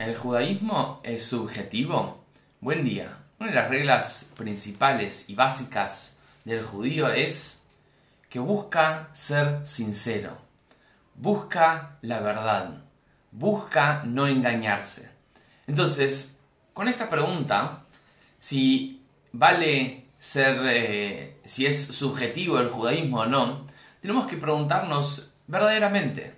[0.00, 2.24] ¿El judaísmo es subjetivo?
[2.62, 3.18] Buen día.
[3.38, 7.60] Una de las reglas principales y básicas del judío es
[8.30, 10.38] que busca ser sincero,
[11.16, 12.78] busca la verdad,
[13.30, 15.10] busca no engañarse.
[15.66, 16.38] Entonces,
[16.72, 17.84] con esta pregunta,
[18.38, 23.66] si vale ser, eh, si es subjetivo el judaísmo o no,
[24.00, 26.32] tenemos que preguntarnos verdaderamente,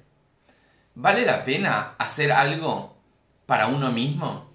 [0.96, 2.92] ¿vale la pena hacer algo
[3.46, 4.50] para uno mismo?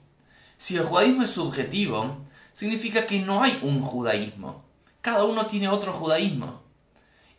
[0.57, 2.17] Si el judaísmo es subjetivo,
[2.53, 4.63] significa que no hay un judaísmo.
[5.01, 6.61] Cada uno tiene otro judaísmo.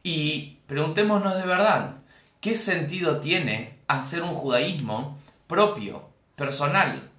[0.02, 1.96] Y preguntémonos de verdad,
[2.40, 7.10] ¿qué sentido tiene hacer un judaísmo propio, personal?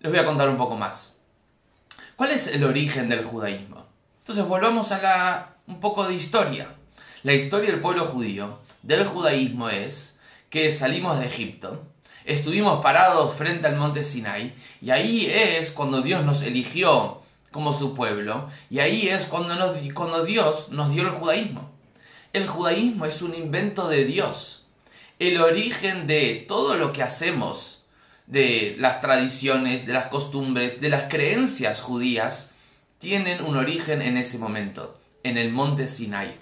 [0.00, 1.16] Les voy a contar un poco más.
[2.16, 3.86] ¿Cuál es el origen del judaísmo?
[4.18, 6.74] Entonces volvamos a la un poco de historia.
[7.22, 10.18] La historia del pueblo judío, del judaísmo es
[10.50, 11.86] que salimos de Egipto,
[12.24, 17.94] estuvimos parados frente al monte Sinai y ahí es cuando Dios nos eligió como su
[17.94, 21.70] pueblo y ahí es cuando, nos, cuando Dios nos dio el judaísmo.
[22.32, 24.64] El judaísmo es un invento de Dios.
[25.18, 27.82] El origen de todo lo que hacemos,
[28.26, 32.50] de las tradiciones, de las costumbres, de las creencias judías,
[32.98, 34.94] tienen un origen en ese momento,
[35.24, 36.38] en el monte Sinai.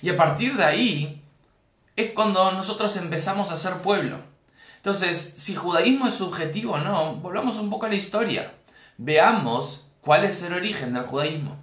[0.00, 1.22] Y a partir de ahí
[1.96, 4.18] es cuando nosotros empezamos a ser pueblo.
[4.78, 8.54] Entonces, si judaísmo es subjetivo o no, volvamos un poco a la historia.
[8.96, 11.56] Veamos cuál es el origen del judaísmo.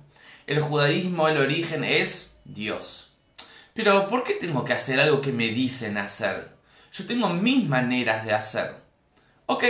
[0.47, 3.09] El judaísmo, el origen es Dios.
[3.73, 6.49] Pero, ¿por qué tengo que hacer algo que me dicen hacer?
[6.93, 8.75] Yo tengo mis maneras de hacer.
[9.47, 9.63] Ok,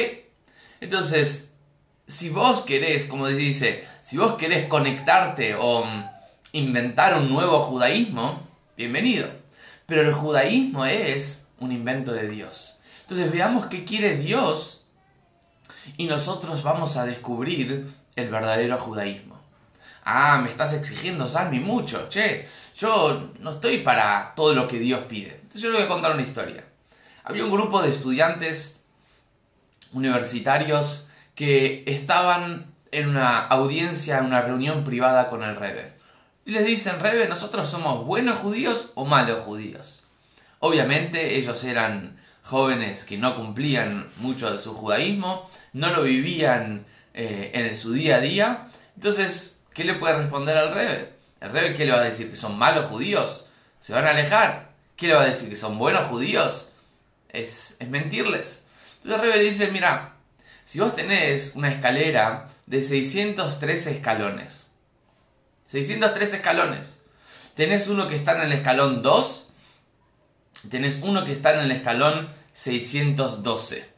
[0.82, 1.52] entonces,
[2.08, 6.06] si vos querés, como dice, si vos querés conectarte o mm,
[6.52, 9.28] inventar un nuevo judaísmo, bienvenido.
[9.86, 12.75] Pero el judaísmo es un invento de Dios.
[13.06, 14.82] Entonces veamos qué quiere Dios
[15.96, 19.40] y nosotros vamos a descubrir el verdadero judaísmo.
[20.04, 22.10] Ah, me estás exigiendo, Salmi, mucho.
[22.10, 25.34] Che, yo no estoy para todo lo que Dios pide.
[25.36, 26.66] Entonces yo le voy a contar una historia.
[27.24, 28.80] Había un grupo de estudiantes
[29.94, 35.94] universitarios que estaban en una audiencia, en una reunión privada con el Rebe.
[36.44, 40.04] Y les dicen, Rebe, ¿nosotros somos buenos judíos o malos judíos?
[40.60, 47.52] Obviamente ellos eran jóvenes que no cumplían mucho de su judaísmo, no lo vivían eh,
[47.54, 48.68] en su día a día.
[48.96, 51.14] Entonces, ¿qué le puede responder al Rebe?
[51.42, 52.30] ¿El Rebe qué le va a decir?
[52.30, 53.46] ¿Que son malos judíos?
[53.80, 54.70] ¿Se van a alejar?
[54.96, 55.50] ¿Qué le va a decir?
[55.50, 56.70] ¿Que son buenos judíos?
[57.30, 58.64] Es, es mentirles.
[58.98, 60.14] Entonces el Rebe le dice, mira,
[60.64, 64.72] si vos tenés una escalera de 613 escalones,
[65.66, 67.02] 613 escalones,
[67.56, 69.45] tenés uno que está en el escalón 2
[70.66, 73.90] tenés uno que está en el escalón 612.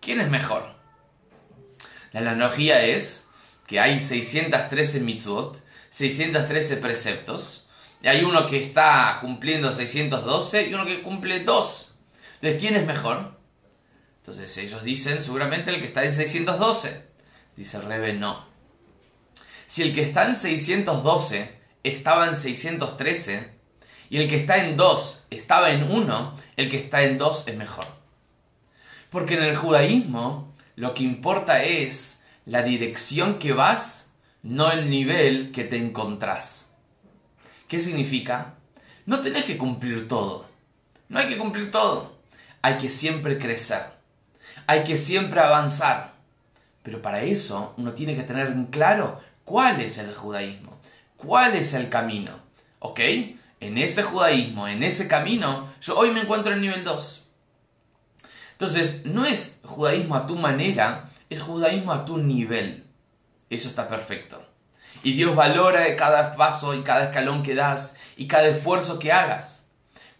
[0.00, 0.74] ¿Quién es mejor?
[2.12, 3.26] La analogía es
[3.66, 7.66] que hay 613 mitzvot, 613 preceptos,
[8.02, 11.92] y hay uno que está cumpliendo 612 y uno que cumple 2.
[12.34, 13.36] Entonces, ¿quién es mejor?
[14.18, 17.06] Entonces ellos dicen seguramente el que está en 612.
[17.56, 18.46] Dice Rebe, no.
[19.66, 23.55] Si el que está en 612 estaba en 613,
[24.10, 27.56] y el que está en 2 estaba en 1, el que está en 2 es
[27.56, 27.86] mejor.
[29.10, 34.08] Porque en el judaísmo lo que importa es la dirección que vas,
[34.42, 36.70] no el nivel que te encontrás.
[37.68, 38.54] ¿Qué significa?
[39.06, 40.46] No tenés que cumplir todo.
[41.08, 42.16] No hay que cumplir todo.
[42.62, 43.82] Hay que siempre crecer.
[44.66, 46.14] Hay que siempre avanzar.
[46.82, 50.78] Pero para eso uno tiene que tener en claro cuál es el judaísmo,
[51.16, 52.32] cuál es el camino.
[52.78, 53.00] ¿Ok?
[53.60, 57.24] En ese judaísmo, en ese camino, yo hoy me encuentro en nivel 2.
[58.52, 62.84] Entonces, no es judaísmo a tu manera, es judaísmo a tu nivel.
[63.50, 64.42] Eso está perfecto.
[65.02, 69.66] Y Dios valora cada paso y cada escalón que das y cada esfuerzo que hagas.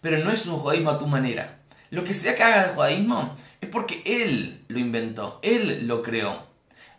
[0.01, 1.59] Pero no es un judaísmo a tu manera.
[1.89, 6.47] Lo que sea que hagas de judaísmo es porque Él lo inventó, Él lo creó.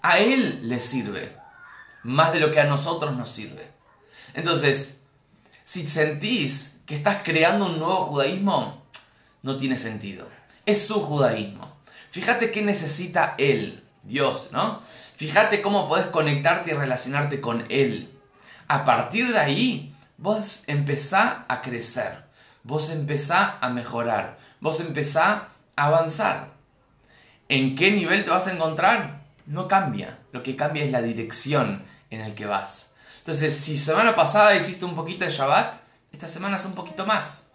[0.03, 1.37] A Él le sirve,
[2.03, 3.71] más de lo que a nosotros nos sirve.
[4.35, 4.98] Entonces,
[5.69, 8.87] si sentís que estás creando un nuevo judaísmo,
[9.43, 10.27] no tiene sentido.
[10.65, 11.71] Es su judaísmo.
[12.11, 14.81] Fíjate qué necesita Él, Dios, ¿no?
[15.17, 18.11] Fíjate cómo podés conectarte y relacionarte con Él.
[18.67, 22.25] A partir de ahí, vos empezá a crecer,
[22.63, 26.49] vos empezá a mejorar, vos empezá a avanzar.
[27.51, 29.21] ¿En qué nivel te vas a encontrar?
[29.45, 30.19] No cambia.
[30.33, 32.88] Lo que cambia es la dirección en la que vas.
[33.29, 35.75] Entonces, si semana pasada hiciste un poquito de Shabbat,
[36.11, 37.51] esta semana es un poquito más.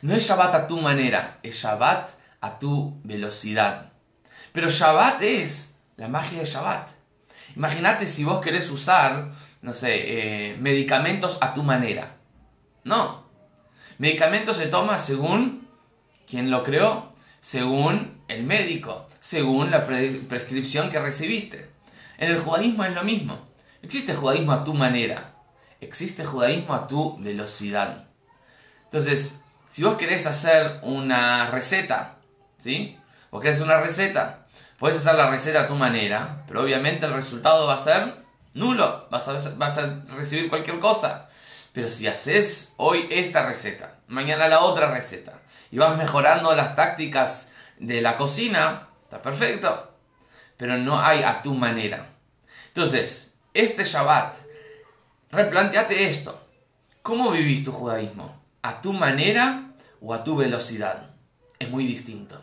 [0.00, 2.08] No es Shabbat a tu manera, es Shabbat
[2.40, 3.92] a tu velocidad.
[4.52, 6.88] Pero Shabbat es la magia de Shabbat.
[7.54, 9.30] Imagínate si vos querés usar,
[9.60, 12.16] no sé, eh, medicamentos a tu manera.
[12.82, 13.26] No.
[13.98, 15.68] Medicamentos se toma según
[16.26, 17.12] quien lo creó,
[17.42, 21.68] según el médico, según la prescripción que recibiste.
[22.16, 23.46] En el judaísmo es lo mismo.
[23.82, 25.34] Existe judaísmo a tu manera.
[25.80, 28.04] Existe judaísmo a tu velocidad.
[28.84, 32.16] Entonces, si vos querés hacer una receta,
[32.58, 32.98] ¿sí?
[33.30, 34.46] Vos querés una receta,
[34.78, 38.14] puedes hacer la receta a tu manera, pero obviamente el resultado va a ser
[38.54, 39.06] nulo.
[39.10, 41.28] Vas a, vas a recibir cualquier cosa.
[41.72, 45.34] Pero si haces hoy esta receta, mañana la otra receta,
[45.70, 49.92] y vas mejorando las tácticas de la cocina, está perfecto.
[50.56, 52.14] Pero no hay a tu manera.
[52.68, 53.25] Entonces,
[53.56, 54.36] este Shabbat,
[55.30, 56.38] replanteate esto.
[57.02, 58.42] ¿Cómo vivís tu judaísmo?
[58.62, 61.10] ¿A tu manera o a tu velocidad?
[61.58, 62.42] Es muy distinto.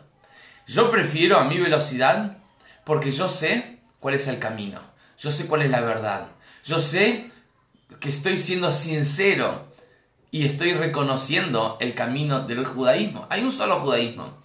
[0.66, 2.38] Yo prefiero a mi velocidad
[2.84, 4.80] porque yo sé cuál es el camino.
[5.18, 6.28] Yo sé cuál es la verdad.
[6.64, 7.30] Yo sé
[8.00, 9.72] que estoy siendo sincero
[10.30, 13.28] y estoy reconociendo el camino del judaísmo.
[13.30, 14.42] Hay un solo judaísmo.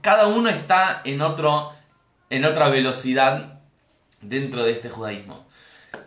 [0.00, 1.72] Cada uno está en, otro,
[2.30, 3.60] en otra velocidad
[4.20, 5.46] dentro de este judaísmo.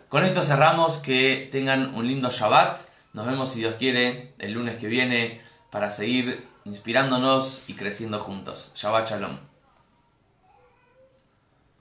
[0.08, 2.78] Con esto cerramos, que tengan un lindo Shabbat.
[3.12, 5.40] Nos vemos si Dios quiere el lunes que viene
[5.72, 8.70] para seguir inspirándonos y creciendo juntos.
[8.76, 9.38] Shabbat Shalom.